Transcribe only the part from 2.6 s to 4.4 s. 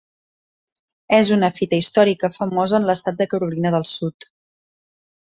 en l'estat de Carolina del Sud.